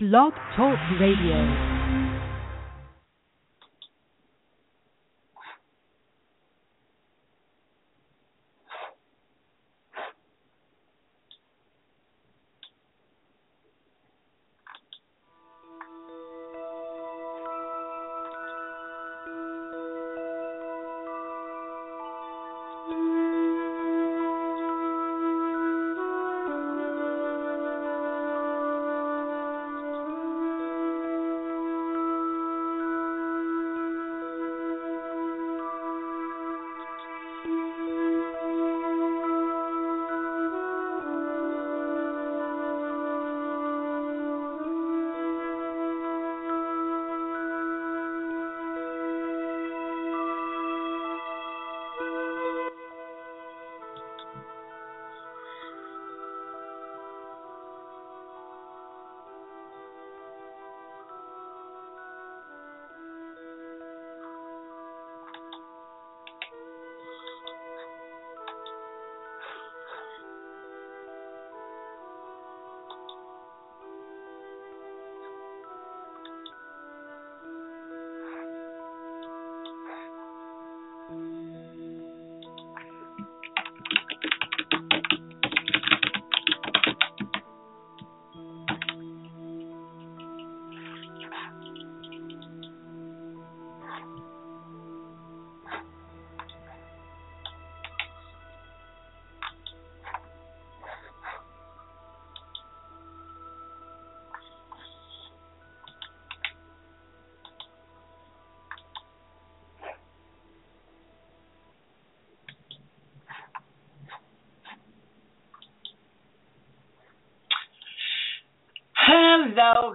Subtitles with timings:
[0.00, 1.77] Blog Talk Radio.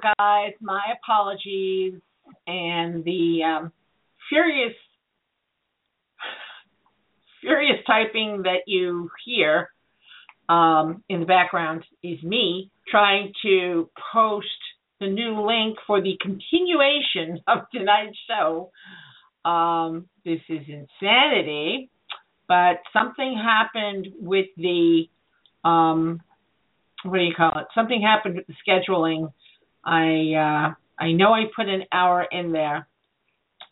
[0.03, 0.53] Guys.
[0.61, 1.95] My apologies.
[2.47, 3.71] And the um,
[4.29, 4.75] furious,
[7.41, 9.69] furious typing that you hear
[10.49, 14.47] um, in the background is me trying to post
[14.99, 18.71] the new link for the continuation of tonight's show.
[19.49, 21.89] Um, this is insanity,
[22.47, 25.03] but something happened with the
[25.65, 26.21] um,
[27.03, 27.67] what do you call it?
[27.75, 29.31] Something happened with the scheduling.
[29.83, 30.73] I uh,
[31.03, 32.87] I know I put an hour in there,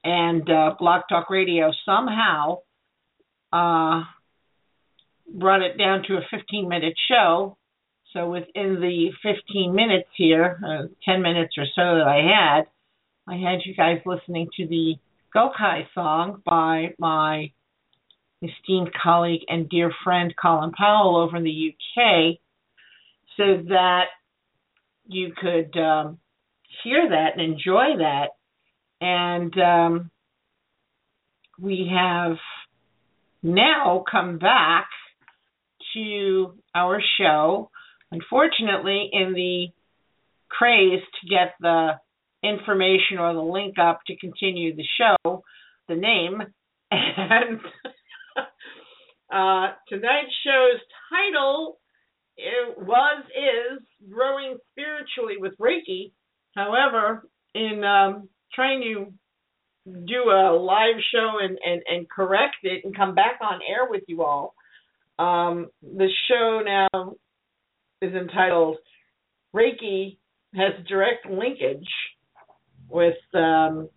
[0.03, 2.59] and uh, Blog Talk Radio somehow
[3.53, 4.03] uh,
[5.33, 7.57] brought it down to a 15 minute show.
[8.13, 12.65] So within the 15 minutes here, uh, 10 minutes or so that I had,
[13.25, 14.95] I had you guys listening to the
[15.33, 17.51] Gokai song by my
[18.41, 22.37] esteemed colleague and dear friend Colin Powell over in the UK
[23.37, 24.05] so that
[25.11, 26.19] you could um,
[26.83, 28.29] hear that and enjoy that.
[29.01, 30.11] And um,
[31.59, 32.37] we have
[33.43, 34.87] now come back
[35.93, 37.69] to our show.
[38.11, 39.67] Unfortunately, in the
[40.49, 41.91] craze to get the
[42.43, 45.43] information or the link up to continue the show,
[45.87, 46.41] the name,
[46.91, 47.59] and
[49.33, 51.80] uh, tonight's show's title
[52.41, 53.81] it was is
[54.11, 56.11] growing spiritually with Reiki.
[56.55, 59.13] However, in um, trying to
[59.85, 64.03] do a live show and, and, and correct it and come back on air with
[64.07, 64.53] you all,
[65.17, 67.15] um, the show now
[68.01, 68.77] is entitled
[69.55, 70.17] Reiki
[70.55, 71.87] has direct linkage
[72.89, 73.89] with um,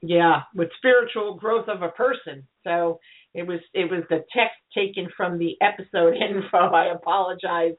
[0.00, 2.46] yeah with spiritual growth of a person.
[2.64, 3.00] So
[3.34, 6.56] it was it was the text taken from the episode info.
[6.56, 7.76] I apologize,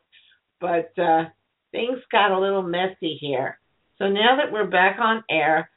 [0.59, 1.25] but uh,
[1.71, 3.59] things got a little messy here.
[3.97, 5.69] So now that we're back on air,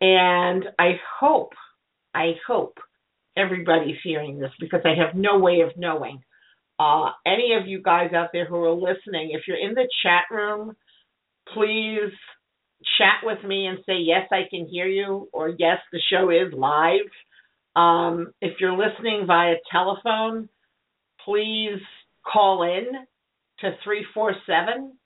[0.00, 1.52] and I hope,
[2.14, 2.78] I hope
[3.36, 6.22] everybody's hearing this because I have no way of knowing.
[6.78, 10.24] Uh, any of you guys out there who are listening, if you're in the chat
[10.30, 10.74] room,
[11.52, 12.12] please
[12.98, 16.52] chat with me and say yes, I can hear you, or yes, the show is
[16.52, 17.10] live.
[17.76, 20.48] Um, if you're listening via telephone,
[21.24, 21.80] please
[22.24, 22.86] call in
[23.60, 24.96] to 347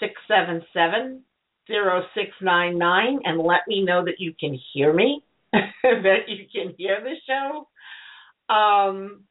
[0.00, 1.22] 677
[1.68, 5.22] 0699 and let me know that you can hear me,
[5.52, 8.54] that you can hear the show.
[8.54, 9.24] Um,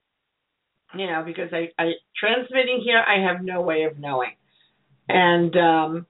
[0.95, 4.35] you know, because I, I transmitting here, I have no way of knowing.
[5.09, 6.05] And um,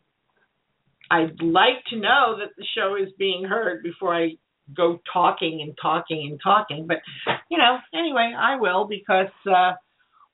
[1.09, 4.33] I'd like to know that the show is being heard before I
[4.75, 6.87] go talking and talking and talking.
[6.87, 6.97] But
[7.49, 9.73] you know, anyway, I will because uh,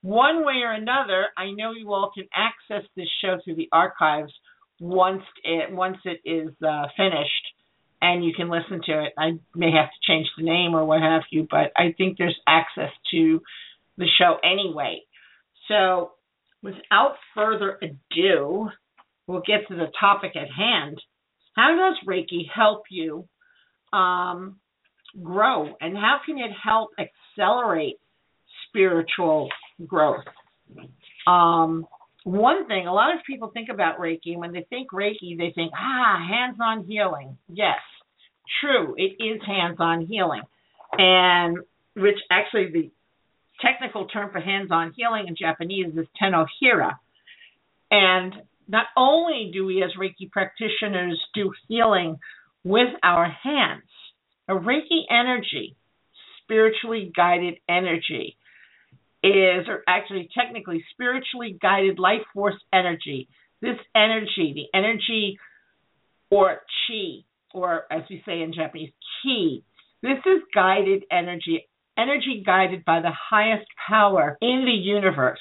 [0.02, 4.34] one way or another, I know you all can access this show through the archives
[4.80, 7.54] once it once it is uh, finished
[8.02, 9.14] and you can listen to it.
[9.18, 12.40] I may have to change the name or what have you, but I think there's
[12.48, 13.42] access to
[13.98, 15.02] the show anyway.
[15.68, 16.12] So,
[16.64, 18.70] without further ado,
[19.28, 21.02] we'll get to the topic at hand.
[21.56, 23.28] How does Reiki help you
[23.94, 24.60] um,
[25.22, 27.98] grow, and how can it help accelerate
[28.68, 29.50] spiritual
[29.86, 30.24] growth?
[31.28, 31.88] Um,
[32.24, 35.72] one thing, a lot of people think about Reiki, when they think Reiki, they think,
[35.74, 37.38] ah, hands on healing.
[37.48, 37.80] Yes,
[38.62, 40.42] true, it is hands on healing.
[40.98, 41.58] And
[41.96, 42.92] which actually the
[43.62, 46.98] technical term for hands on healing in Japanese is tenohira.
[47.92, 48.34] And
[48.68, 52.18] not only do we as Reiki practitioners do healing
[52.64, 53.84] with our hands,
[54.48, 55.76] a Reiki energy,
[56.44, 58.38] spiritually guided energy,
[59.24, 63.28] is, or actually technically spiritually guided life force energy.
[63.62, 65.38] This energy, the energy
[66.32, 68.92] or chi, or as we say in Japanese,
[69.22, 69.64] ki,
[70.02, 71.68] this is guided energy,
[71.98, 75.40] energy guided by the highest power in the universe.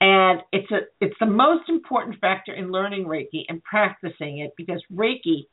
[0.00, 4.82] And it's a it's the most important factor in learning Reiki and practicing it because
[4.92, 5.44] Reiki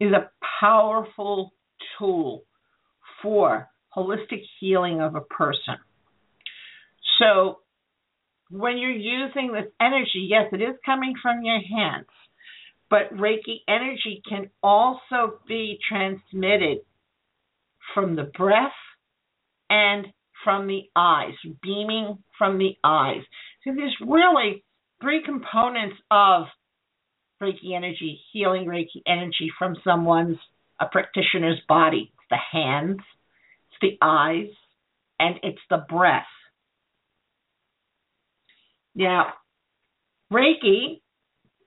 [0.00, 1.52] is a powerful
[1.98, 2.44] tool
[3.22, 5.76] for holistic healing of a person.
[7.18, 7.60] So
[8.50, 12.06] when you're using this energy, yes, it is coming from your hands,
[12.90, 16.78] but Reiki energy can also be transmitted
[17.94, 18.72] from the breath
[19.70, 20.06] and
[20.44, 23.22] from the eyes, beaming from the eyes.
[23.64, 24.62] So there's really
[25.00, 26.44] three components of
[27.42, 30.38] Reiki energy, healing Reiki energy from someone's
[30.80, 32.12] a practitioner's body.
[32.14, 33.00] It's the hands,
[33.70, 34.50] it's the eyes,
[35.18, 36.26] and it's the breath.
[38.94, 39.34] Now,
[40.32, 41.00] Reiki,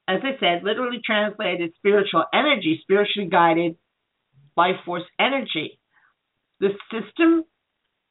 [0.07, 3.75] as I said, literally translated spiritual energy, spiritually guided
[4.57, 5.80] life force energy.
[6.60, 7.44] The system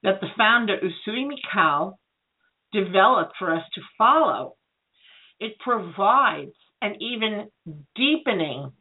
[0.02, 1.96] that the founder Usui Mikao
[2.72, 4.54] developed for us to follow,
[5.40, 7.48] it provides an even
[7.94, 8.72] deepening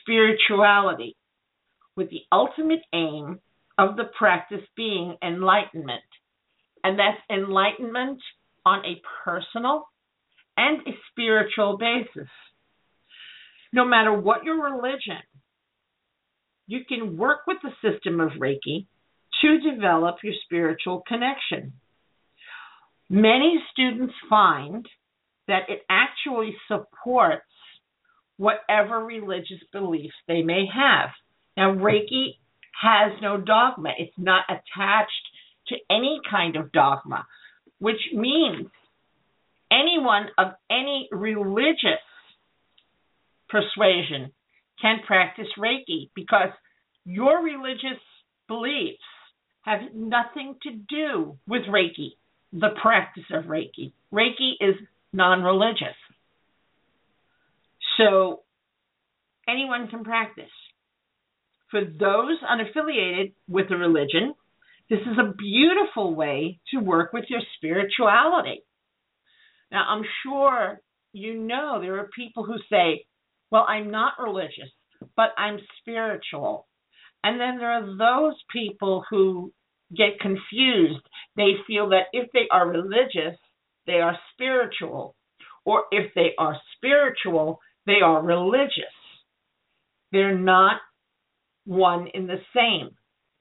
[0.00, 1.16] spirituality
[1.96, 3.40] with the ultimate aim
[3.78, 6.02] of the practice being enlightenment.
[6.84, 8.20] And that's enlightenment
[8.64, 9.88] on a personal
[10.56, 12.28] and a spiritual basis.
[13.72, 15.22] No matter what your religion,
[16.66, 18.86] you can work with the system of Reiki
[19.42, 21.74] to develop your spiritual connection.
[23.08, 24.86] Many students find
[25.48, 27.42] that it actually supports
[28.36, 31.10] whatever religious beliefs they may have.
[31.56, 32.36] Now, Reiki
[32.82, 35.12] has no dogma, it's not attached
[35.68, 37.26] to any kind of dogma
[37.78, 38.68] which means
[39.70, 42.02] anyone of any religious
[43.48, 44.32] persuasion
[44.80, 46.50] can practice Reiki because
[47.04, 48.00] your religious
[48.48, 48.98] beliefs
[49.62, 52.12] have nothing to do with Reiki,
[52.52, 53.92] the practice of Reiki.
[54.12, 54.76] Reiki is
[55.12, 55.96] non religious.
[57.96, 58.42] So
[59.48, 60.44] anyone can practice.
[61.70, 64.34] For those unaffiliated with a religion,
[64.88, 68.62] this is a beautiful way to work with your spirituality.
[69.72, 70.80] Now, I'm sure
[71.12, 73.06] you know there are people who say,
[73.50, 74.70] Well, I'm not religious,
[75.16, 76.66] but I'm spiritual.
[77.24, 79.52] And then there are those people who
[79.96, 81.04] get confused.
[81.36, 83.36] They feel that if they are religious,
[83.86, 85.14] they are spiritual,
[85.64, 88.84] or if they are spiritual, they are religious.
[90.12, 90.80] They're not
[91.64, 92.90] one in the same.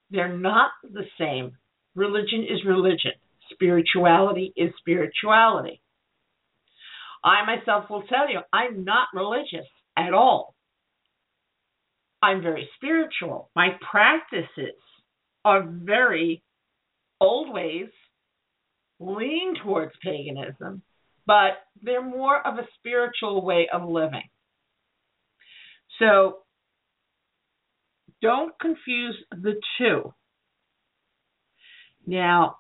[0.09, 1.57] They're not the same.
[1.95, 3.13] Religion is religion.
[3.51, 5.81] Spirituality is spirituality.
[7.23, 10.55] I myself will tell you, I'm not religious at all.
[12.21, 13.49] I'm very spiritual.
[13.55, 14.75] My practices
[15.43, 16.43] are very
[17.21, 17.89] old ways,
[18.99, 20.81] lean towards paganism,
[21.25, 24.29] but they're more of a spiritual way of living.
[25.99, 26.39] So
[28.21, 30.13] don't confuse the two.
[32.07, 32.57] Now,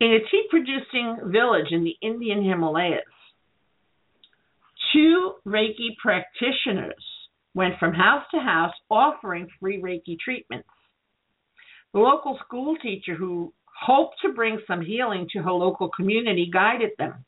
[0.00, 3.02] in a tea producing village in the Indian Himalayas,
[4.92, 7.04] two Reiki practitioners
[7.54, 10.68] went from house to house offering free Reiki treatments.
[11.92, 13.52] The local school teacher who
[13.84, 17.24] hoped to bring some healing to her local community guided them.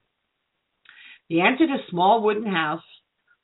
[1.28, 2.82] They entered a small wooden house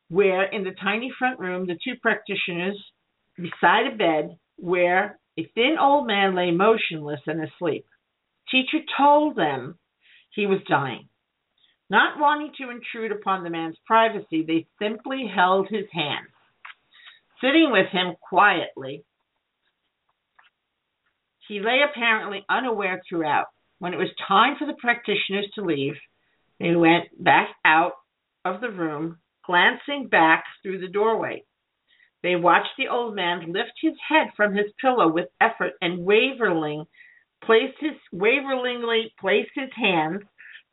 [0.08, 2.76] where in the tiny front room the two practitioners
[3.36, 7.86] beside a bed where a thin old man lay motionless and asleep.
[8.50, 9.78] Teacher told them
[10.34, 11.08] he was dying.
[11.88, 16.26] Not wanting to intrude upon the man's privacy, they simply held his hand.
[17.40, 19.04] Sitting with him quietly,
[21.50, 23.46] he lay apparently unaware throughout.
[23.80, 25.94] When it was time for the practitioners to leave,
[26.60, 27.94] they went back out
[28.44, 31.42] of the room, glancing back through the doorway.
[32.22, 36.84] They watched the old man lift his head from his pillow with effort and waveringly
[37.42, 40.20] place his waveringly his hands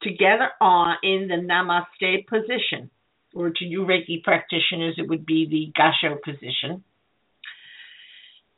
[0.04, 2.92] together on in the namaste position.
[3.34, 6.84] Or to you Reiki practitioners, it would be the gasho position.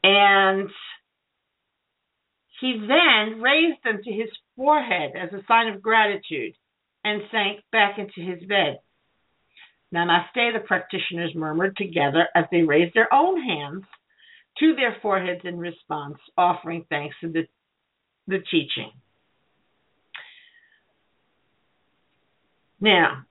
[0.04, 0.70] And
[2.62, 6.54] he then raised them to his forehead as a sign of gratitude
[7.04, 8.80] and sank back into his bed.
[9.94, 13.84] Namaste, the practitioners murmured together as they raised their own hands
[14.60, 17.48] to their foreheads in response, offering thanks to the,
[18.28, 18.92] the teaching.
[22.82, 23.24] Now,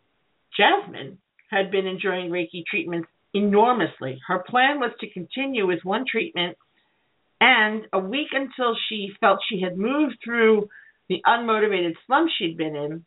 [0.56, 1.18] Jasmine
[1.50, 4.20] had been enjoying Reiki treatments enormously.
[4.26, 6.56] Her plan was to continue with one treatment
[7.40, 10.68] and a week until she felt she had moved through
[11.08, 13.04] the unmotivated slump she'd been in.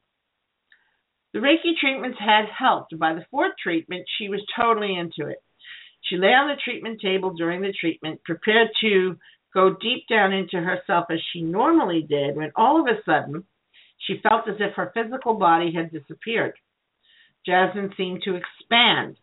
[1.34, 2.98] The Reiki treatments had helped.
[2.98, 5.42] By the fourth treatment, she was totally into it.
[6.04, 9.18] She lay on the treatment table during the treatment, prepared to
[9.54, 13.44] go deep down into herself as she normally did, when all of a sudden
[13.98, 16.54] she felt as if her physical body had disappeared.
[17.46, 19.18] Jasmine seemed to expand.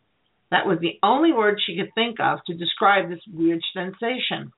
[0.50, 4.52] That was the only word she could think of to describe this weird sensation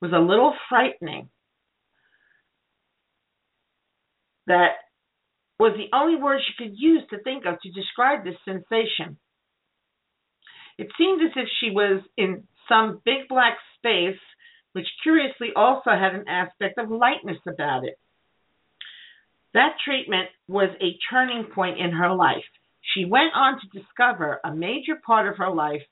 [0.00, 1.28] was a little frightening.
[4.46, 4.72] That
[5.58, 9.18] was the only word she could use to think of to describe this sensation.
[10.78, 14.20] It seemed as if she was in some big black space,
[14.72, 17.98] which curiously also had an aspect of lightness about it.
[19.54, 22.44] That treatment was a turning point in her life.
[22.94, 25.82] She went on to discover a major part of her life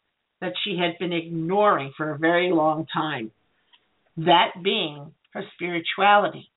[0.40, 3.32] that she had been ignoring for a very long time
[4.16, 6.50] that being her spirituality.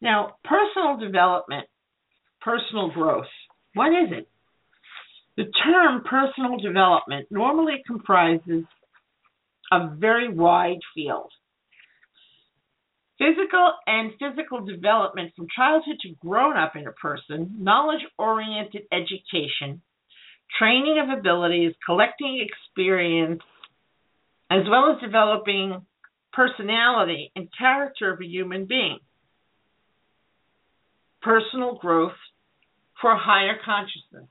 [0.00, 1.66] Now, personal development,
[2.40, 3.26] personal growth,
[3.74, 4.28] what is it?
[5.36, 8.64] The term personal development normally comprises
[9.72, 11.30] a very wide field.
[13.18, 19.80] Physical and physical development from childhood to grown up in a person, knowledge oriented education,
[20.58, 23.40] training of abilities, collecting experience,
[24.50, 25.82] as well as developing
[26.32, 28.98] personality and character of a human being.
[31.22, 32.12] Personal growth
[33.00, 34.30] for higher consciousness.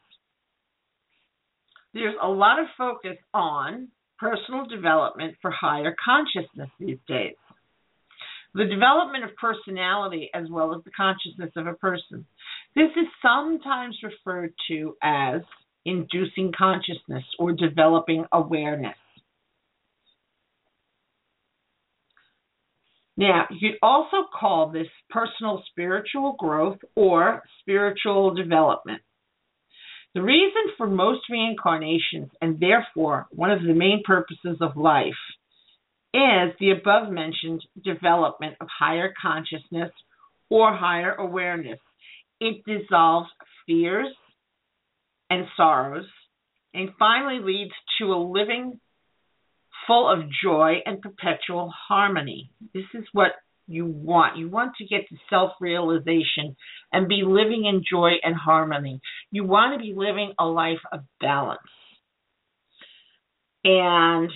[1.94, 7.36] There's a lot of focus on personal development for higher consciousness these days.
[8.54, 12.26] The development of personality as well as the consciousness of a person.
[12.76, 15.42] This is sometimes referred to as
[15.86, 18.96] inducing consciousness or developing awareness.
[23.18, 29.02] Now, you could also call this personal spiritual growth or spiritual development.
[30.14, 35.14] The reason for most reincarnations, and therefore one of the main purposes of life,
[36.14, 39.92] is the above mentioned development of higher consciousness
[40.50, 41.80] or higher awareness.
[42.40, 43.30] It dissolves
[43.66, 44.14] fears
[45.30, 46.06] and sorrows
[46.74, 48.80] and finally leads to a living
[49.88, 52.50] full of joy and perpetual harmony.
[52.74, 53.32] This is what
[53.68, 54.38] you want.
[54.38, 56.56] You want to get to self realization
[56.92, 59.00] and be living in joy and harmony.
[59.32, 61.60] You want to be living a life of balance.
[63.63, 64.30] And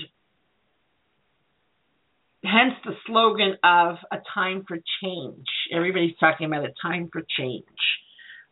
[2.43, 5.45] hence the slogan of a time for change.
[5.71, 7.65] Everybody's talking about a time for change.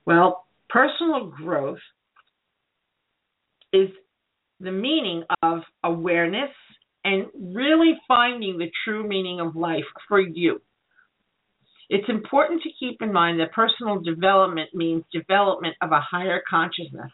[0.05, 1.79] Well, personal growth
[3.73, 3.89] is
[4.59, 6.51] the meaning of awareness
[7.07, 10.61] and really finding the true meaning of life for you.
[11.89, 17.13] It's important to keep in mind that personal development means development of a higher consciousness,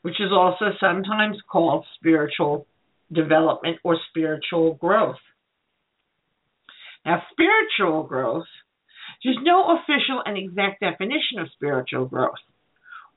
[0.00, 2.66] which is also sometimes called spiritual
[3.12, 5.20] development or spiritual growth.
[7.04, 8.46] Now, spiritual growth,
[9.22, 12.40] there's no official and exact definition of spiritual growth.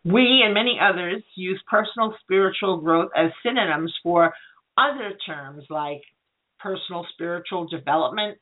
[0.03, 4.33] We and many others use personal spiritual growth as synonyms for
[4.77, 6.01] other terms like
[6.59, 8.37] personal spiritual development,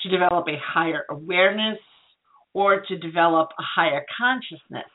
[0.00, 1.78] to develop a higher awareness,
[2.52, 4.90] or to develop a higher consciousness.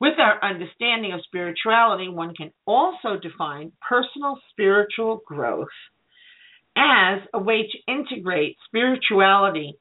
[0.00, 5.68] With our understanding of spirituality, one can also define personal spiritual growth
[6.76, 9.74] as a way to integrate spirituality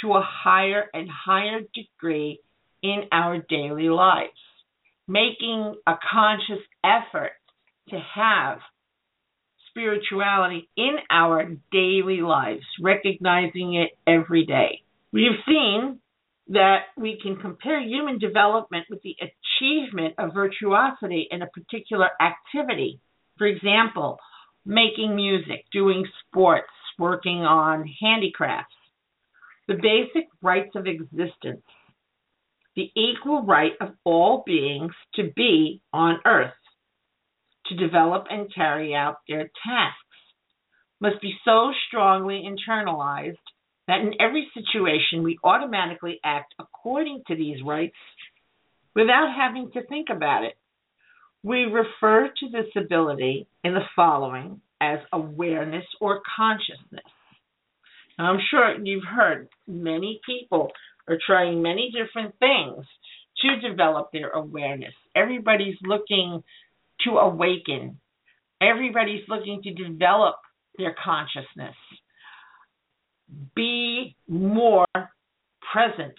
[0.00, 2.40] to a higher and higher degree
[2.82, 4.30] in our daily lives,
[5.06, 7.32] making a conscious effort
[7.90, 8.58] to have
[9.70, 14.82] spirituality in our daily lives, recognizing it every day.
[15.12, 16.00] We've seen
[16.48, 23.00] that we can compare human development with the achievement of virtuosity in a particular activity.
[23.36, 24.18] For example,
[24.64, 26.68] making music, doing sports,
[26.98, 28.74] working on handicrafts.
[29.68, 31.62] The basic rights of existence,
[32.74, 36.52] the equal right of all beings to be on earth,
[37.68, 39.98] to develop and carry out their tasks,
[41.00, 43.36] must be so strongly internalized
[43.86, 47.96] that in every situation we automatically act according to these rights
[48.94, 50.54] without having to think about it.
[51.42, 57.04] We refer to this ability in the following as awareness or consciousness.
[58.18, 60.72] Now, I'm sure you've heard many people
[61.08, 62.84] are trying many different things
[63.42, 64.92] to develop their awareness.
[65.14, 66.42] Everybody's looking
[67.04, 68.00] to awaken,
[68.60, 70.36] everybody's looking to develop
[70.76, 71.74] their consciousness
[73.54, 74.86] be more
[75.72, 76.14] present.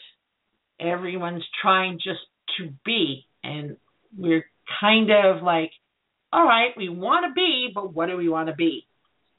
[0.79, 2.19] Everyone's trying just
[2.57, 3.77] to be, and
[4.17, 4.45] we're
[4.79, 5.71] kind of like,
[6.31, 8.87] all right, we want to be, but what do we want to be?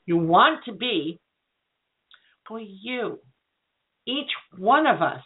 [0.06, 1.20] You want to be
[2.46, 3.20] for you.
[4.06, 5.22] Each one of us,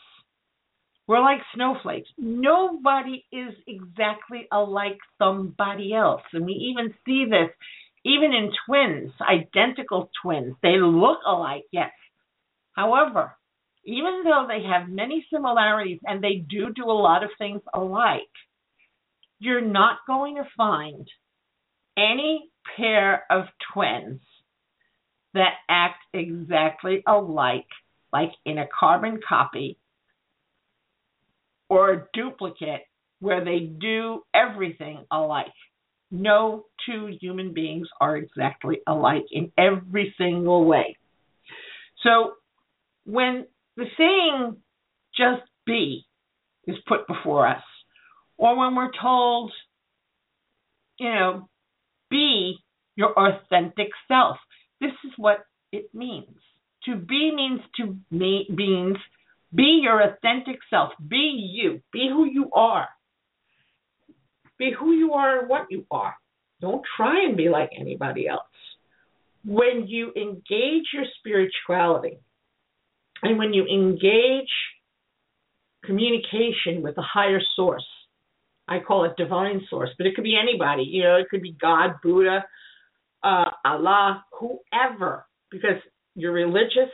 [1.06, 2.08] we're like snowflakes.
[2.18, 6.22] Nobody is exactly alike somebody else.
[6.32, 7.50] And we even see this
[8.04, 10.56] even in twins, identical twins.
[10.62, 11.90] They look alike, yes,
[12.74, 13.36] However,
[13.84, 18.22] even though they have many similarities and they do do a lot of things alike,
[19.38, 21.06] you're not going to find
[21.96, 24.20] any pair of twins
[25.34, 27.66] that act exactly alike,
[28.12, 29.78] like in a carbon copy
[31.74, 32.82] or a duplicate
[33.20, 35.52] where they do everything alike.
[36.10, 40.96] No two human beings are exactly alike in every single way.
[42.04, 42.34] So
[43.04, 43.46] when
[43.76, 44.56] the saying
[45.16, 46.06] just be
[46.68, 47.62] is put before us,
[48.36, 49.50] or when we're told,
[51.00, 51.48] you know,
[52.08, 52.56] be
[52.94, 54.36] your authentic self,
[54.80, 55.38] this is what
[55.72, 56.36] it means.
[56.84, 58.96] To be means to me means
[59.54, 60.92] be your authentic self.
[61.06, 61.80] Be you.
[61.92, 62.88] Be who you are.
[64.58, 66.14] Be who you are and what you are.
[66.60, 68.42] Don't try and be like anybody else.
[69.44, 72.18] When you engage your spirituality,
[73.22, 74.50] and when you engage
[75.84, 77.86] communication with a higher source,
[78.66, 80.84] I call it divine source, but it could be anybody.
[80.84, 82.44] You know, it could be God, Buddha,
[83.22, 85.80] uh, Allah, whoever, because
[86.14, 86.90] your religious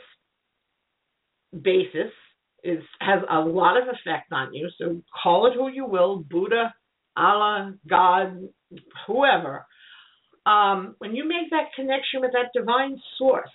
[1.61, 2.11] basis
[2.63, 4.69] is has a lot of effect on you.
[4.77, 6.73] So call it who you will, Buddha,
[7.15, 8.49] Allah, God,
[9.07, 9.65] whoever.
[10.45, 13.49] Um, when you make that connection with that divine source,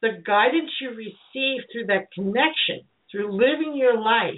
[0.00, 4.34] the guidance you receive through that connection, through living your life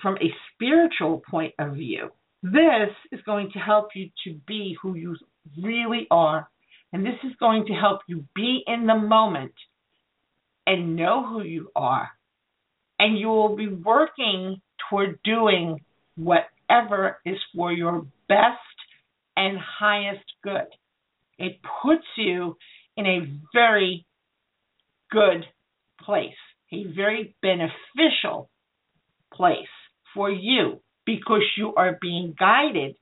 [0.00, 2.08] from a spiritual point of view,
[2.42, 5.16] this is going to help you to be who you
[5.62, 6.48] really are.
[6.92, 9.52] And this is going to help you be in the moment
[10.68, 12.10] and know who you are.
[12.98, 15.80] And you will be working toward doing
[16.14, 18.76] whatever is for your best
[19.34, 20.66] and highest good.
[21.38, 22.58] It puts you
[22.98, 23.20] in a
[23.54, 24.04] very
[25.10, 25.46] good
[26.04, 26.32] place,
[26.70, 28.50] a very beneficial
[29.32, 29.56] place
[30.14, 32.96] for you because you are being guided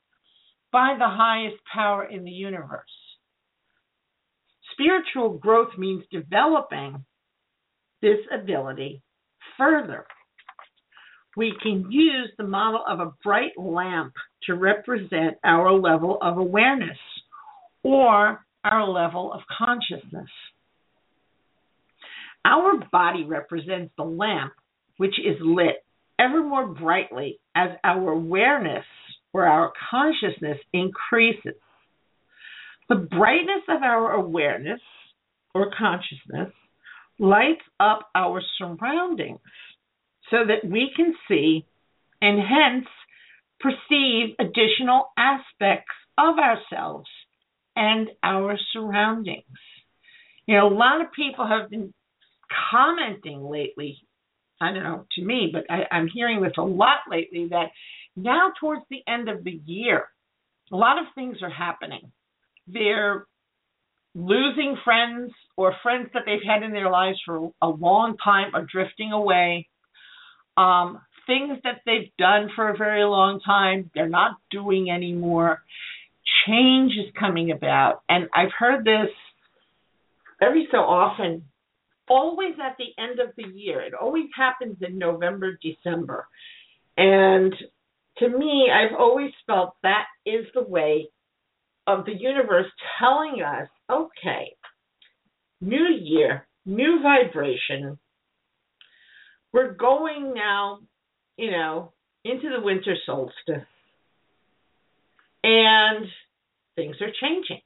[0.71, 2.85] by the highest power in the universe.
[4.73, 7.05] Spiritual growth means developing
[8.03, 9.03] this ability
[9.59, 10.07] further.
[11.37, 16.99] We can use the model of a bright lamp to represent our level of awareness
[17.83, 20.31] or our level of consciousness.
[22.45, 24.53] Our body represents the lamp
[24.97, 25.85] which is lit
[26.19, 28.85] ever more brightly as our awareness
[29.33, 31.61] or our consciousness increases.
[32.89, 34.81] The brightness of our awareness
[35.55, 36.53] or consciousness
[37.19, 39.41] lights up our surroundings
[40.31, 41.65] so that we can see
[42.21, 42.87] and hence
[43.61, 47.09] perceive additional aspects of ourselves
[47.75, 49.45] and our surroundings.
[50.47, 51.93] You know, a lot of people have been
[52.71, 53.99] commenting lately.
[54.61, 57.71] I don't know to me, but I, I'm hearing this a lot lately that
[58.15, 60.07] now towards the end of the year,
[60.73, 62.13] a lot of things are happening.
[62.67, 63.27] They're
[64.17, 68.65] losing friends or friends that they've had in their lives for a long time are
[68.65, 69.69] drifting away.
[70.57, 75.63] Um, things that they've done for a very long time, they're not doing anymore.
[76.47, 78.03] Change is coming about.
[78.09, 79.11] And I've heard this
[80.41, 81.45] every so often,
[82.09, 83.83] always at the end of the year.
[83.83, 86.27] It always happens in November, December.
[86.97, 87.55] And
[88.19, 91.09] to me, I've always felt that is the way
[91.87, 92.67] of the universe
[92.99, 94.57] telling us okay,
[95.61, 97.99] new year, new vibration.
[99.53, 100.81] We're going now,
[101.37, 101.93] you know,
[102.25, 103.67] into the winter solstice.
[105.45, 106.07] And
[106.75, 107.61] things are changing.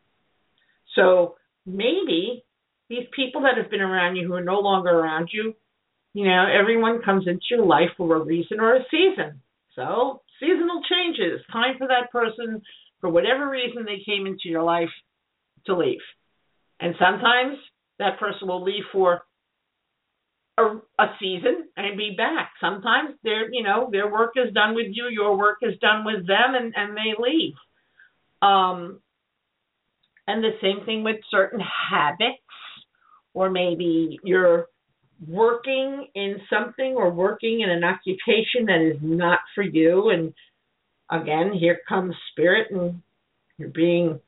[0.95, 2.45] So maybe
[2.89, 5.55] these people that have been around you who are no longer around you,
[6.13, 9.41] you know, everyone comes into your life for a reason or a season.
[9.75, 12.61] So seasonal changes, time for that person,
[13.01, 14.91] for whatever reason they came into your life,
[15.67, 16.01] to leave.
[16.81, 17.59] And sometimes
[17.99, 19.21] that person will leave for
[20.59, 20.63] a,
[20.99, 22.53] a season and be back.
[22.61, 26.27] Sometimes their you know their work is done with you, your work is done with
[26.27, 27.55] them, and and they leave.
[28.43, 29.01] Um,
[30.27, 32.39] and the same thing with certain habits,
[33.35, 34.67] or maybe you're
[35.27, 40.33] working in something or working in an occupation that is not for you, and
[41.11, 43.03] again, here comes spirit, and
[43.59, 44.21] you're being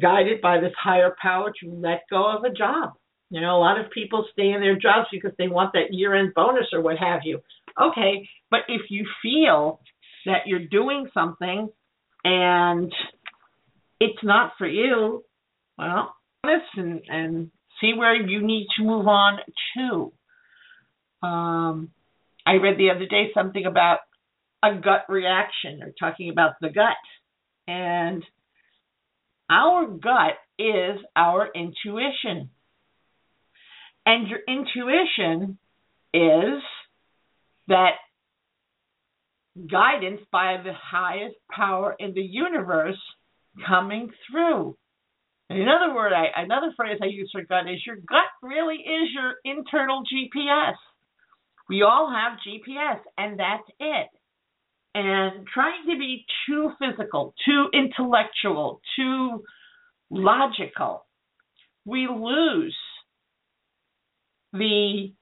[0.00, 2.94] guided by this higher power to let go of a job.
[3.30, 6.14] You know, a lot of people stay in their jobs because they want that year
[6.14, 7.40] end bonus or what have you.
[7.80, 9.80] Okay, but if you feel
[10.26, 11.68] that you're doing something
[12.24, 12.92] and
[14.00, 15.24] it's not for you,
[15.76, 17.50] well, listen and
[17.80, 19.38] see where you need to move on
[19.76, 20.12] to.
[21.26, 21.90] Um,
[22.46, 23.98] I read the other day something about
[24.66, 26.96] a gut reaction or talking about the gut.
[27.68, 28.22] And
[29.50, 32.50] our gut is our intuition.
[34.04, 35.58] And your intuition
[36.14, 36.62] is
[37.68, 37.96] that
[39.70, 43.00] guidance by the highest power in the universe
[43.66, 44.76] coming through.
[45.48, 49.08] And another word, I, another phrase I use for gut is your gut really is
[49.14, 50.74] your internal GPS.
[51.68, 54.08] We all have GPS, and that's it
[54.96, 59.42] and trying to be too physical, too intellectual, too
[60.08, 61.04] logical,
[61.84, 62.74] we lose
[64.54, 65.12] the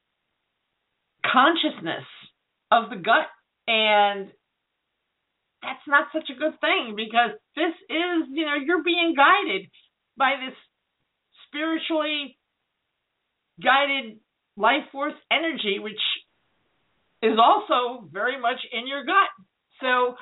[1.26, 2.04] consciousness
[2.70, 3.26] of the gut.
[3.66, 4.28] And
[5.60, 9.66] that's not such a good thing because this is, you know, you're being guided
[10.16, 10.54] by this
[11.48, 12.38] spiritually
[13.60, 14.20] guided
[14.56, 16.00] life force energy, which
[17.22, 19.30] is also very much in your gut.
[19.80, 20.16] So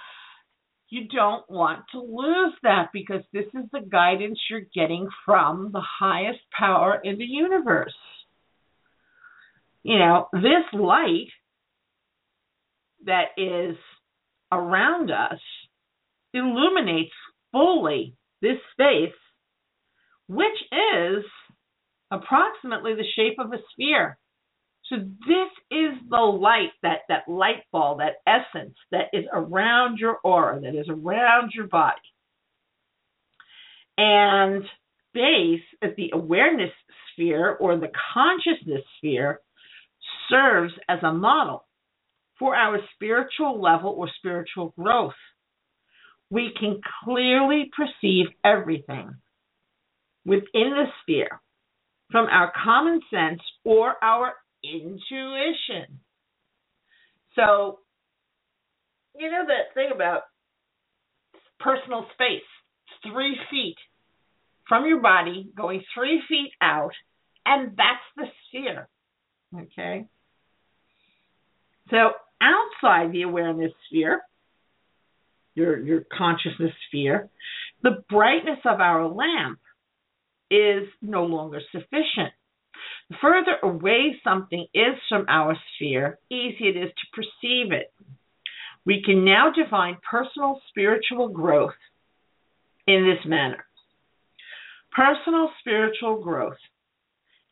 [0.88, 5.80] you don't want to lose that because this is the guidance you're getting from the
[5.80, 7.94] highest power in the universe.
[9.82, 11.28] You know, this light
[13.06, 13.76] that is
[14.52, 15.40] around us
[16.34, 17.14] illuminates
[17.52, 19.14] fully this space,
[20.28, 21.24] which is
[22.10, 24.18] approximately the shape of a sphere.
[24.92, 30.18] So this is the light, that that light ball, that essence that is around your
[30.22, 31.96] aura, that is around your body.
[33.96, 34.64] And
[35.14, 36.72] base as the awareness
[37.12, 39.40] sphere or the consciousness sphere
[40.28, 41.64] serves as a model
[42.38, 45.12] for our spiritual level or spiritual growth.
[46.28, 49.14] We can clearly perceive everything
[50.26, 51.40] within the sphere
[52.10, 56.00] from our common sense or our intuition.
[57.34, 57.80] So,
[59.18, 60.22] you know that thing about
[61.60, 62.42] personal space,
[63.02, 63.76] three feet
[64.68, 66.92] from your body, going three feet out,
[67.44, 68.88] and that's the sphere.
[69.54, 70.06] Okay?
[71.90, 74.22] So, outside the awareness sphere,
[75.54, 77.28] your, your consciousness sphere,
[77.82, 79.58] the brightness of our lamp
[80.50, 82.32] is no longer sufficient
[83.20, 87.92] further away something is from our sphere, easier it is to perceive it.
[88.84, 91.74] We can now define personal spiritual growth
[92.86, 93.64] in this manner.
[94.92, 96.58] Personal spiritual growth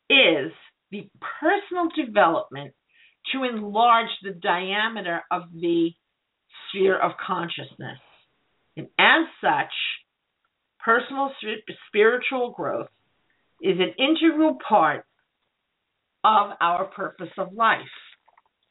[0.09, 0.51] is
[0.91, 2.73] the personal development
[3.33, 5.91] to enlarge the diameter of the
[6.69, 7.99] sphere of consciousness.
[8.75, 9.71] And as such,
[10.79, 11.31] personal
[11.87, 12.89] spiritual growth
[13.61, 15.05] is an integral part
[16.23, 17.79] of our purpose of life.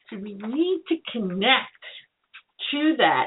[0.09, 1.69] So we need to connect
[2.73, 3.27] to that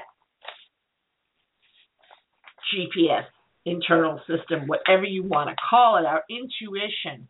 [2.74, 3.26] GPS,
[3.66, 7.28] internal system, whatever you want to call it, our intuition,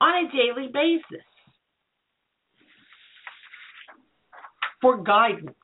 [0.00, 1.24] on a daily basis
[4.80, 5.56] for guidance.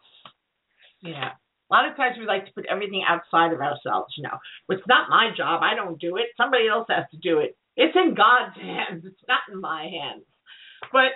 [1.03, 4.15] Know, a lot of times we like to put everything outside of ourselves.
[4.17, 5.63] You know, it's not my job.
[5.63, 6.27] I don't do it.
[6.37, 7.57] Somebody else has to do it.
[7.77, 9.05] It's in God's hands.
[9.07, 10.25] It's not in my hands.
[10.93, 11.13] But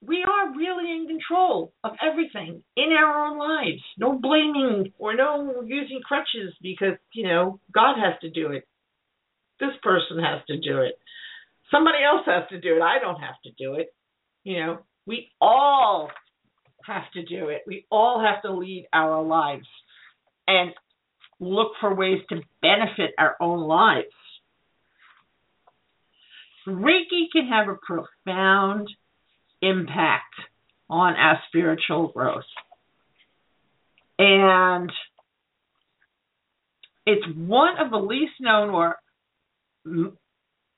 [0.00, 3.82] we are really in control of everything in our own lives.
[3.98, 8.66] No blaming or no using crutches because, you know, God has to do it.
[9.58, 10.98] This person has to do it.
[11.70, 12.82] Somebody else has to do it.
[12.82, 13.92] I don't have to do it.
[14.44, 16.10] You know, we all
[16.86, 17.62] have to do it.
[17.66, 19.66] We all have to lead our lives
[20.46, 20.70] and
[21.40, 24.06] look for ways to benefit our own lives.
[26.66, 28.88] Reiki can have a profound
[29.62, 30.34] impact
[30.90, 32.44] on our spiritual growth.
[34.18, 34.90] And
[37.06, 38.96] it's one of the least known or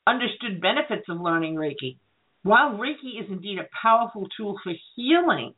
[0.07, 1.97] understood benefits of learning Reiki.
[2.43, 5.55] While Reiki is indeed a powerful tool for healing,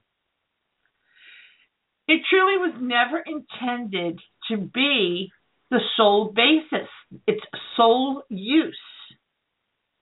[2.08, 4.18] it truly was never intended
[4.50, 5.30] to be
[5.70, 6.88] the sole basis,
[7.26, 7.40] its
[7.76, 8.78] sole use.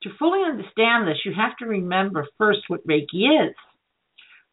[0.02, 3.54] To fully understand this, you have to remember first what Reiki is.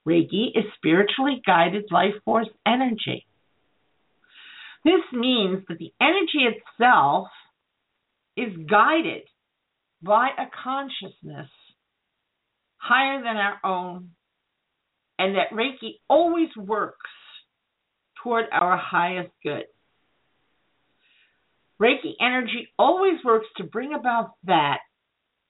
[0.06, 3.26] Reiki is spiritually guided life force energy.
[4.84, 7.28] This means that the energy itself
[8.36, 9.24] is guided
[10.02, 11.50] by a consciousness
[12.78, 14.12] higher than our own,
[15.18, 17.10] and that Reiki always works
[18.22, 19.66] toward our highest good.
[21.82, 24.80] Reiki energy always works to bring about that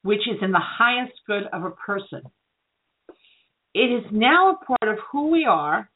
[0.03, 2.21] which is in the highest good of a person.
[3.73, 5.89] It is now a part of who we are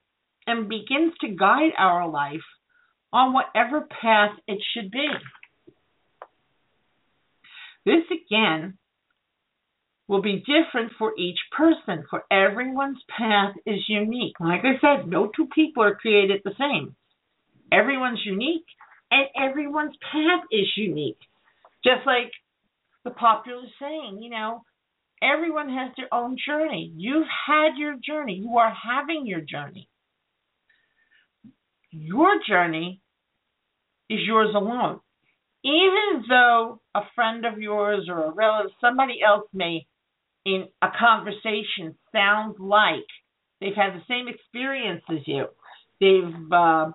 [0.48, 2.42] and begins to guide our life
[3.14, 5.08] on whatever path it should be.
[7.86, 8.78] This again
[10.08, 14.36] will be different for each person, for everyone's path is unique.
[14.40, 16.96] Like I said, no two people are created the same.
[17.72, 18.66] Everyone's unique
[19.10, 21.20] and everyone's path is unique.
[21.84, 22.32] Just like
[23.04, 24.64] the popular saying, you know,
[25.22, 26.92] everyone has their own journey.
[26.96, 29.90] You've had your journey, you are having your journey.
[31.92, 33.02] Your journey
[34.10, 35.00] is yours alone.
[35.64, 39.86] Even though a friend of yours or a relative, somebody else may,
[40.46, 43.06] in a conversation, sound like
[43.60, 45.46] they've had the same experience as you.
[46.00, 46.92] They've uh,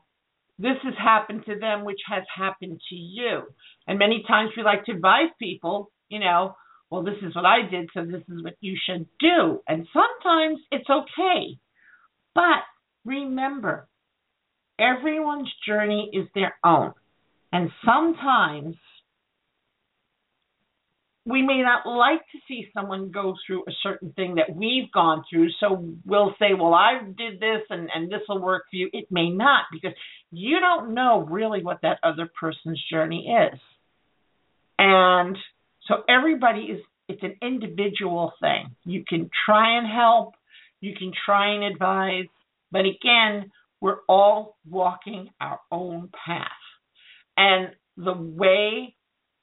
[0.59, 3.42] this has happened to them, which has happened to you.
[3.87, 6.57] And many times we like to advise people you know,
[6.90, 9.61] well, this is what I did, so this is what you should do.
[9.66, 11.59] And sometimes it's okay.
[12.35, 12.62] But
[13.05, 13.88] remember,
[14.79, 16.92] everyone's journey is their own.
[17.53, 18.77] And sometimes
[21.25, 25.25] we may not like to see someone go through a certain thing that we've gone
[25.29, 25.49] through.
[25.59, 28.88] So we'll say, well, I did this and, and this will work for you.
[28.92, 29.97] It may not because
[30.31, 33.59] you don't know really what that other person's journey is.
[34.79, 35.37] And
[35.87, 38.75] so everybody is it's an individual thing.
[38.85, 40.35] You can try and help,
[40.81, 42.27] you can try and advise,
[42.72, 46.49] but again, we're all walking our own path.
[47.37, 48.96] And the way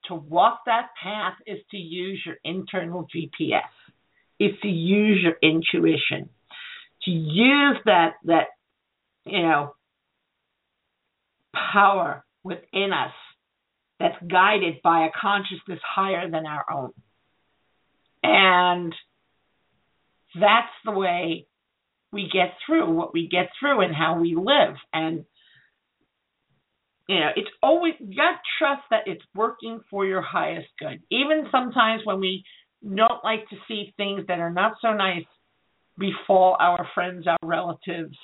[0.05, 3.61] to walk that path is to use your internal GPS.
[4.39, 6.29] Is to use your intuition.
[7.03, 8.47] To use that that
[9.25, 9.75] you know
[11.53, 13.13] power within us
[14.03, 16.91] that's guided by a consciousness higher than our own.
[18.21, 18.93] And
[20.35, 21.47] that's the way
[22.11, 24.75] we get through what we get through and how we live.
[24.91, 25.23] And
[27.07, 31.01] you know, it's always you got to trust that it's working for your highest good.
[31.09, 32.43] Even sometimes when we
[32.83, 35.25] don't like to see things that are not so nice
[35.97, 38.17] befall our friends, our relatives,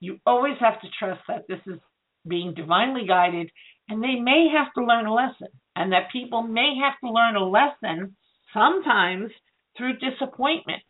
[0.00, 1.80] you always have to trust that this is
[2.26, 3.50] being divinely guided
[3.88, 7.36] and they may have to learn a lesson, and that people may have to learn
[7.36, 8.16] a lesson
[8.52, 9.30] sometimes
[9.76, 10.82] through disappointment,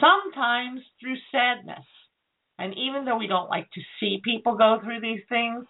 [0.00, 1.84] sometimes through sadness.
[2.58, 5.64] And even though we don't like to see people go through these things,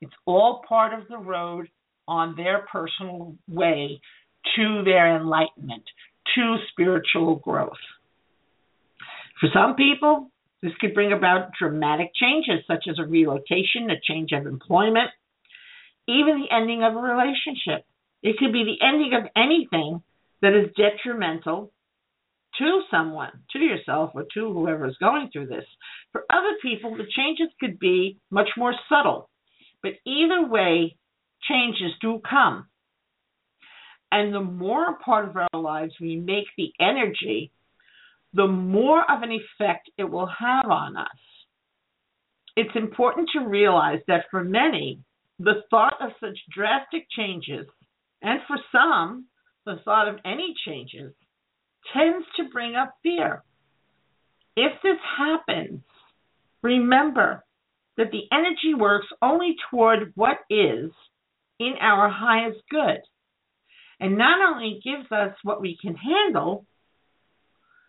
[0.00, 1.68] it's all part of the road
[2.08, 4.00] on their personal way
[4.56, 5.84] to their enlightenment,
[6.34, 7.72] to spiritual growth.
[9.40, 10.30] For some people,
[10.62, 15.10] this could bring about dramatic changes, such as a relocation, a change of employment,
[16.20, 17.84] even the ending of a relationship.
[18.22, 20.02] It could be the ending of anything
[20.42, 21.72] that is detrimental
[22.58, 25.64] to someone, to yourself, or to whoever is going through this.
[26.12, 29.30] For other people, the changes could be much more subtle.
[29.82, 30.96] But either way,
[31.48, 32.66] changes do come.
[34.10, 37.50] And the more part of our lives we make the energy,
[38.34, 41.08] the more of an effect it will have on us.
[42.54, 45.00] It's important to realize that for many,
[45.42, 47.66] the thought of such drastic changes,
[48.22, 49.26] and for some,
[49.66, 51.12] the thought of any changes,
[51.92, 53.42] tends to bring up fear.
[54.56, 55.82] If this happens,
[56.62, 57.44] remember
[57.96, 60.90] that the energy works only toward what is
[61.58, 63.00] in our highest good
[64.00, 66.66] and not only gives us what we can handle,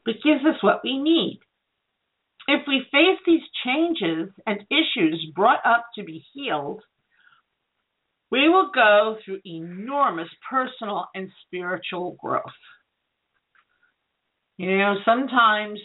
[0.05, 1.39] but gives us what we need.
[2.47, 6.83] If we face these changes and issues brought up to be healed,
[8.33, 12.41] we will go through enormous personal and spiritual growth.
[14.57, 15.79] You know, sometimes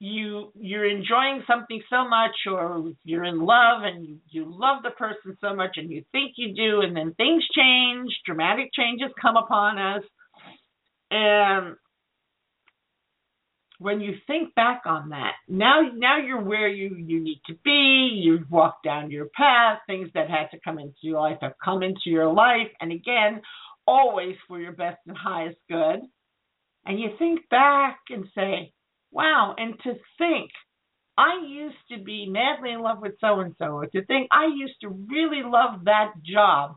[0.00, 4.90] you you're enjoying something so much or you're in love and you, you love the
[4.90, 9.36] person so much and you think you do and then things change dramatic changes come
[9.36, 10.02] upon us
[11.12, 11.76] and
[13.82, 18.22] when you think back on that now now you're where you you need to be.
[18.22, 19.80] You've walked down your path.
[19.86, 22.68] Things that had to come into your life have come into your life.
[22.80, 23.42] And again
[23.86, 26.00] always for your best and highest good.
[26.86, 28.72] And you think back and say
[29.10, 30.50] wow, and to think
[31.18, 34.46] I used to be madly in love with so and so, or to think I
[34.46, 36.76] used to really love that job.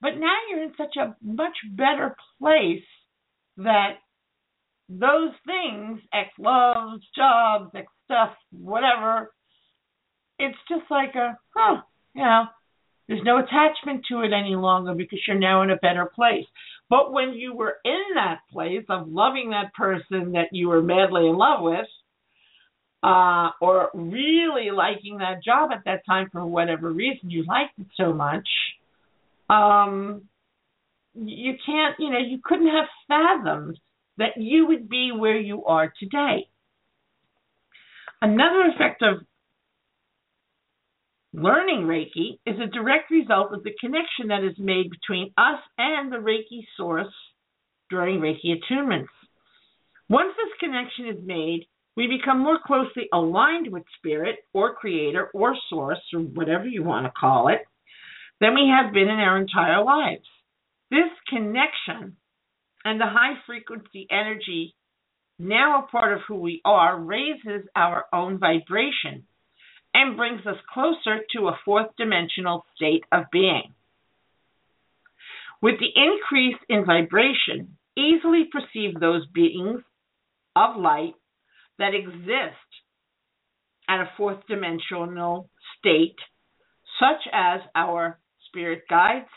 [0.00, 2.84] But now you're in such a much better place
[3.56, 3.94] that
[4.88, 9.32] those things, ex loves, jobs, ex stuff, whatever,
[10.38, 11.82] it's just like a, huh,
[12.14, 12.44] you know,
[13.06, 16.44] there's no attachment to it any longer because you're now in a better place.
[16.90, 21.28] But when you were in that place of loving that person that you were madly
[21.28, 21.86] in love with,
[23.02, 27.86] uh, or really liking that job at that time for whatever reason you liked it
[27.96, 28.48] so much,
[29.48, 30.22] um,
[31.14, 33.78] you can't, you know, you couldn't have fathomed
[34.18, 36.48] that you would be where you are today.
[38.20, 39.24] Another effect of
[41.32, 46.10] Learning Reiki is a direct result of the connection that is made between us and
[46.10, 47.12] the Reiki source
[47.90, 49.08] during Reiki attunements.
[50.08, 55.54] Once this connection is made, we become more closely aligned with spirit or creator or
[55.68, 57.60] source or whatever you want to call it
[58.40, 60.26] than we have been in our entire lives.
[60.90, 62.16] This connection
[62.88, 64.74] and the high frequency energy
[65.38, 69.24] now a part of who we are raises our own vibration
[69.92, 73.74] and brings us closer to a fourth dimensional state of being.
[75.60, 79.82] With the increase in vibration, easily perceive those beings
[80.56, 81.14] of light
[81.78, 82.56] that exist
[83.86, 86.16] at a fourth dimensional state,
[86.98, 89.28] such as our spirit guides,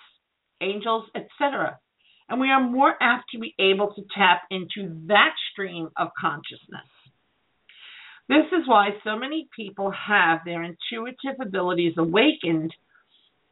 [0.61, 1.80] angels, etc.
[2.31, 6.87] And we are more apt to be able to tap into that stream of consciousness.
[8.29, 12.73] This is why so many people have their intuitive abilities awakened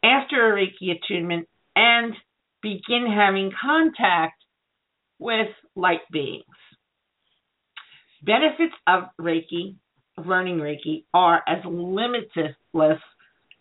[0.01, 2.13] after a Reiki attunement and
[2.61, 4.41] begin having contact
[5.19, 6.45] with light beings.
[8.23, 9.75] Benefits of Reiki,
[10.17, 13.01] of learning Reiki, are as limitless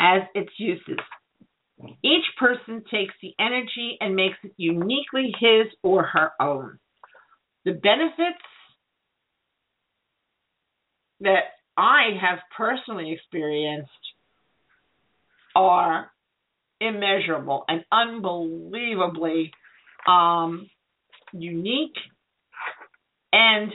[0.00, 1.00] as its uses.
[2.02, 6.78] Each person takes the energy and makes it uniquely his or her own.
[7.64, 8.42] The benefits
[11.20, 11.44] that
[11.76, 13.90] I have personally experienced
[15.54, 16.10] are
[16.80, 19.52] immeasurable and unbelievably
[20.06, 20.68] um,
[21.32, 21.96] unique
[23.32, 23.72] and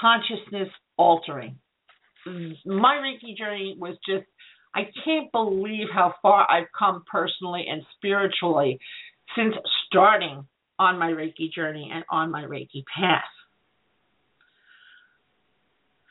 [0.00, 1.58] consciousness altering.
[2.26, 4.26] My Reiki journey was just,
[4.74, 8.78] I can't believe how far I've come personally and spiritually
[9.36, 9.54] since
[9.86, 10.46] starting
[10.78, 13.22] on my Reiki journey and on my Reiki path.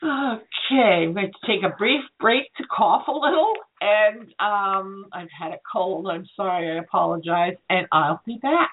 [0.02, 5.28] Okay, I'm going to take a brief break to cough a little, and um, I've
[5.38, 6.06] had a cold.
[6.08, 8.70] I'm sorry, I apologize, and I'll be back.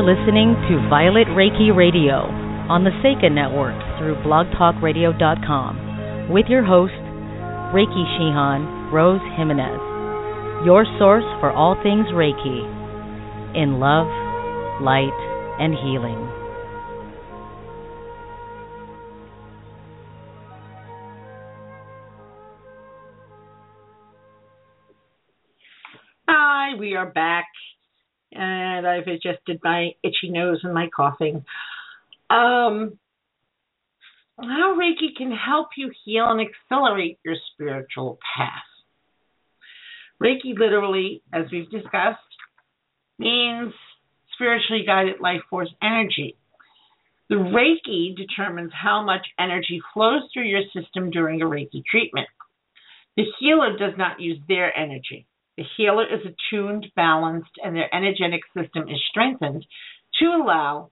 [0.00, 2.24] You're listening to Violet Reiki Radio
[2.72, 6.94] on the Seika Network through blogtalkradio.com with your host,
[7.76, 9.78] Reiki Shihan Rose Jimenez,
[10.64, 12.64] your source for all things Reiki
[13.54, 14.08] in love,
[14.80, 15.12] light,
[15.60, 16.16] and healing.
[26.26, 27.44] Hi, we are back,
[28.32, 31.44] and I've adjusted my itchy nose and my coughing.
[32.28, 32.98] Um,
[34.38, 38.62] how Reiki can help you heal and accelerate your spiritual path.
[40.22, 42.18] Reiki literally, as we've discussed,
[43.18, 43.72] means
[44.34, 46.36] spiritually guided life force energy.
[47.28, 52.28] The Reiki determines how much energy flows through your system during a Reiki treatment.
[53.16, 55.26] The healer does not use their energy.
[55.60, 59.66] The healer is attuned, balanced, and their energetic system is strengthened
[60.18, 60.90] to allow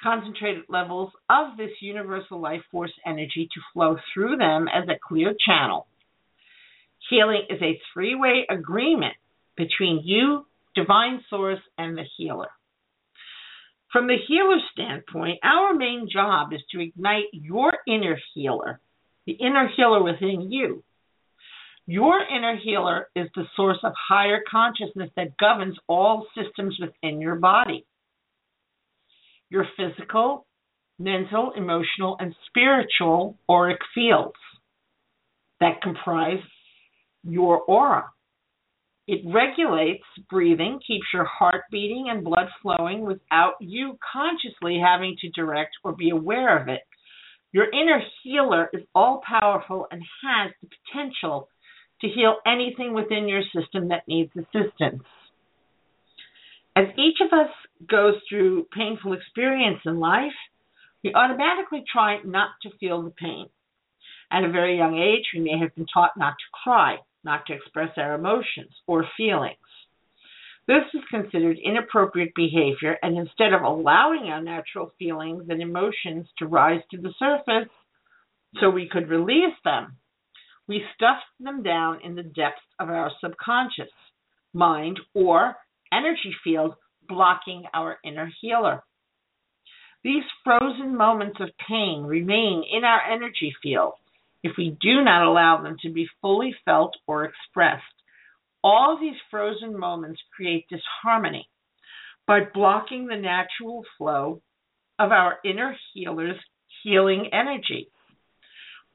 [0.00, 5.34] concentrated levels of this universal life force energy to flow through them as a clear
[5.44, 5.88] channel.
[7.08, 9.14] Healing is a three way agreement
[9.56, 12.50] between you, divine source, and the healer.
[13.92, 18.78] From the healer's standpoint, our main job is to ignite your inner healer,
[19.26, 20.84] the inner healer within you.
[21.90, 27.34] Your inner healer is the source of higher consciousness that governs all systems within your
[27.34, 27.84] body
[29.50, 30.46] your physical,
[31.00, 34.36] mental, emotional, and spiritual auric fields
[35.58, 36.38] that comprise
[37.24, 38.04] your aura.
[39.08, 45.30] It regulates breathing, keeps your heart beating and blood flowing without you consciously having to
[45.30, 46.82] direct or be aware of it.
[47.50, 51.48] Your inner healer is all powerful and has the potential
[52.00, 55.02] to heal anything within your system that needs assistance.
[56.76, 57.50] As each of us
[57.90, 60.32] goes through painful experience in life,
[61.02, 63.48] we automatically try not to feel the pain.
[64.30, 67.54] At a very young age, we may have been taught not to cry, not to
[67.54, 69.56] express our emotions or feelings.
[70.68, 76.46] This is considered inappropriate behavior, and instead of allowing our natural feelings and emotions to
[76.46, 77.68] rise to the surface
[78.60, 79.96] so we could release them,
[80.70, 83.90] we stuff them down in the depths of our subconscious
[84.54, 85.56] mind or
[85.92, 86.74] energy field
[87.08, 88.80] blocking our inner healer.
[90.04, 93.94] These frozen moments of pain remain in our energy field
[94.44, 97.82] if we do not allow them to be fully felt or expressed.
[98.62, 101.48] All these frozen moments create disharmony
[102.28, 104.40] by blocking the natural flow
[105.00, 106.38] of our inner healer's
[106.84, 107.88] healing energy.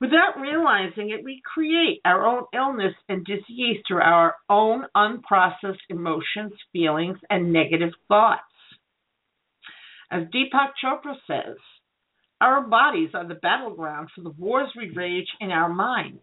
[0.02, 6.52] Without realizing it, we create our own illness and disease through our own unprocessed emotions,
[6.74, 8.42] feelings, and negative thoughts.
[10.12, 11.58] As Deepak Chopra says,
[12.42, 16.20] our bodies are the battleground for the wars we wage in our mind.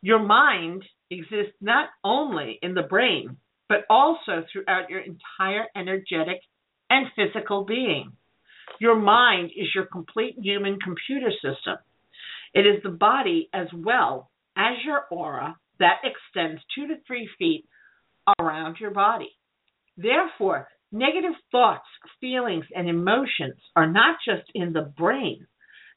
[0.00, 3.36] Your mind exists not only in the brain,
[3.68, 6.40] but also throughout your entire energetic
[6.88, 8.12] and physical being.
[8.80, 11.76] Your mind is your complete human computer system.
[12.54, 17.66] It is the body as well as your aura that extends two to three feet
[18.38, 19.30] around your body.
[19.96, 21.86] Therefore, negative thoughts,
[22.20, 25.46] feelings, and emotions are not just in the brain,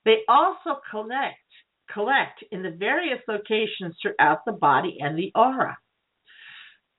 [0.03, 1.37] they also collect
[1.93, 5.77] collect in the various locations throughout the body and the aura.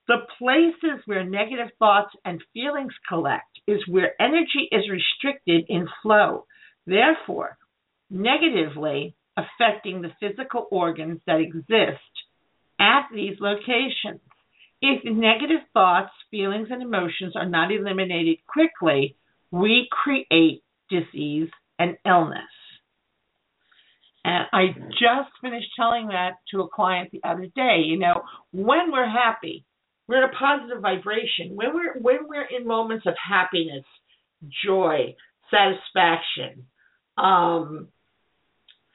[0.06, 6.46] The places where negative thoughts and feelings collect is where energy is restricted in flow.
[6.86, 7.59] Therefore,
[8.09, 12.03] negatively affecting the physical organs that exist
[12.80, 14.20] at these locations.
[14.80, 19.16] If negative thoughts, feelings, and emotions are not eliminated quickly,
[19.51, 22.43] we create disease and illness.
[24.24, 27.82] And I just finished telling that to a client the other day.
[27.84, 28.22] You know,
[28.53, 29.64] when we're happy,
[30.07, 31.55] we're in a positive vibration.
[31.55, 33.84] When we're when we're in moments of happiness,
[34.64, 35.14] joy,
[35.51, 36.66] satisfaction,
[37.16, 37.89] um,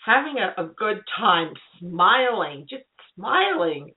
[0.06, 2.84] having a, a good time, smiling, just
[3.16, 3.94] smiling.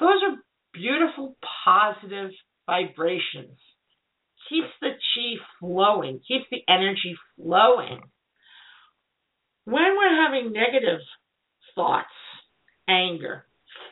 [0.00, 0.36] Those are
[0.72, 2.30] beautiful, positive
[2.66, 3.58] vibrations.
[4.48, 8.00] Keeps the chi flowing, keeps the energy flowing.
[9.64, 11.00] When we're having negative
[11.74, 12.06] thoughts,
[12.88, 13.44] anger,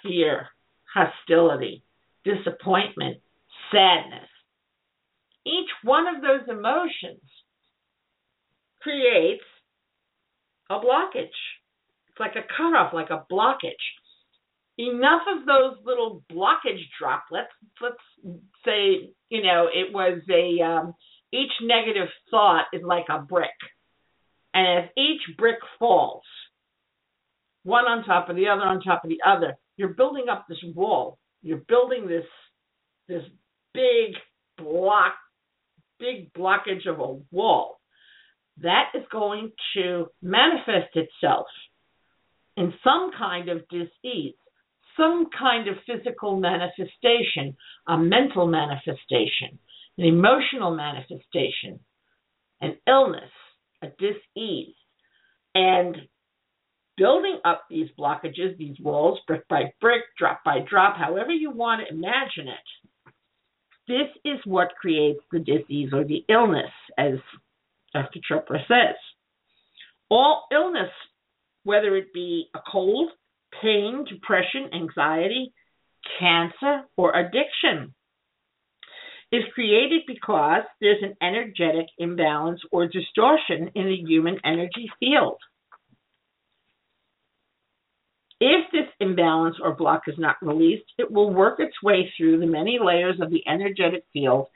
[0.02, 0.48] fear,
[0.94, 1.82] hostility,
[2.24, 3.18] disappointment,
[3.70, 4.28] sadness,
[5.44, 7.20] each one of those emotions
[8.80, 9.44] creates
[10.70, 11.28] a blockage.
[12.08, 13.72] It's like a cutoff, like a blockage.
[14.78, 17.52] Enough of those little blockage droplets.
[17.80, 17.96] Let's
[18.64, 20.94] say, you know, it was a um,
[21.32, 23.48] each negative thought is like a brick.
[24.52, 26.22] And as each brick falls,
[27.62, 30.62] one on top of the other on top of the other, you're building up this
[30.74, 31.18] wall.
[31.42, 32.24] You're building this
[33.08, 33.22] this
[33.72, 34.14] big
[34.58, 35.14] block,
[35.98, 37.80] big blockage of a wall.
[38.62, 41.46] That is going to manifest itself
[42.56, 44.34] in some kind of disease,
[44.96, 49.58] some kind of physical manifestation, a mental manifestation,
[49.98, 51.80] an emotional manifestation,
[52.60, 53.30] an illness,
[53.82, 54.74] a disease.
[55.54, 55.96] And
[56.96, 61.82] building up these blockages, these walls, brick by brick, drop by drop, however you want
[61.86, 63.12] to imagine it,
[63.88, 67.14] this is what creates the disease or the illness, as
[67.96, 68.20] Dr.
[68.30, 68.96] Chopra says.
[70.10, 70.90] All illness,
[71.64, 73.10] whether it be a cold,
[73.62, 75.52] pain, depression, anxiety,
[76.20, 77.94] cancer, or addiction,
[79.32, 85.38] is created because there's an energetic imbalance or distortion in the human energy field.
[88.38, 92.46] If this imbalance or block is not released, it will work its way through the
[92.46, 94.48] many layers of the energetic field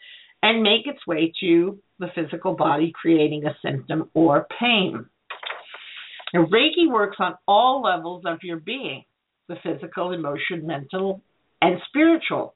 [0.42, 5.06] and make its way to the physical body, creating a symptom or pain.
[6.32, 9.04] Now, Reiki works on all levels of your being
[9.48, 11.22] the physical, emotional, mental,
[11.60, 12.54] and spiritual.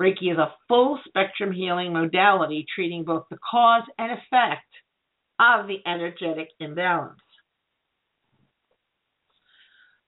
[0.00, 4.66] Reiki is a full spectrum healing modality treating both the cause and effect
[5.40, 7.18] of the energetic imbalance.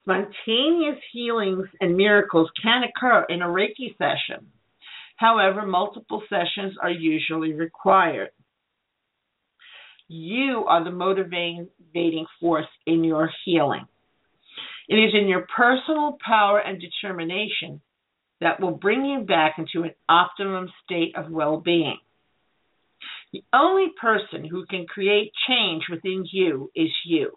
[0.02, 4.46] Spontaneous healings and miracles can occur in a Reiki session.
[5.18, 8.30] However, multiple sessions are usually required.
[10.06, 13.86] You are the motivating force in your healing.
[14.88, 17.82] It is in your personal power and determination
[18.40, 21.98] that will bring you back into an optimum state of well being.
[23.32, 27.32] The only person who can create change within you is you.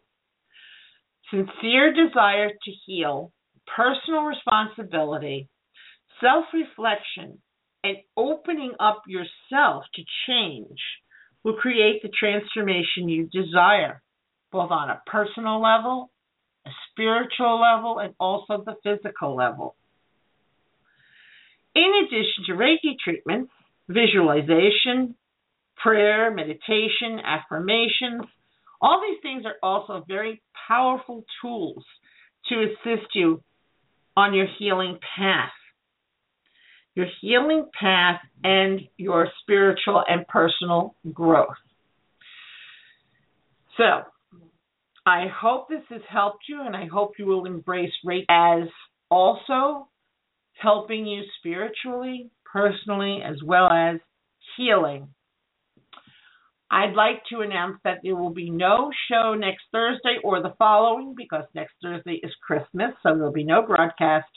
[1.31, 3.33] Sincere desire to heal,
[3.75, 5.49] personal responsibility,
[6.21, 7.39] self reflection,
[7.83, 10.79] and opening up yourself to change
[11.43, 14.01] will create the transformation you desire,
[14.51, 16.11] both on a personal level,
[16.65, 19.75] a spiritual level, and also the physical level.
[21.73, 23.51] In addition to Reiki treatments,
[23.87, 25.15] visualization,
[25.81, 28.23] prayer, meditation, affirmations,
[28.81, 31.83] all these things are also very powerful tools
[32.49, 33.41] to assist you
[34.17, 35.51] on your healing path.
[36.95, 41.55] Your healing path and your spiritual and personal growth.
[43.77, 44.03] So,
[45.05, 48.67] I hope this has helped you, and I hope you will embrace Reiki as
[49.09, 49.87] also
[50.53, 53.99] helping you spiritually, personally, as well as
[54.57, 55.07] healing.
[56.69, 61.15] I'd like to announce that there will be no show next Thursday or the following
[61.17, 64.29] because next Thursday is Christmas, so there'll be no broadcast.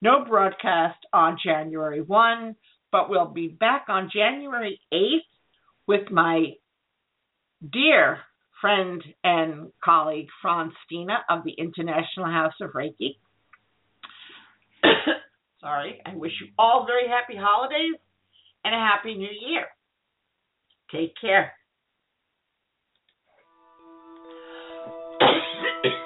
[0.00, 2.54] No broadcast on January 1,
[2.92, 5.26] but we'll be back on January 8th
[5.86, 6.52] with my
[7.72, 8.18] dear
[8.60, 13.16] friend and colleague, Frans Stiene of the International House of Reiki.
[15.60, 17.96] Sorry, I wish you all very happy holidays
[18.64, 19.66] and a happy new year.
[20.92, 21.52] Take care.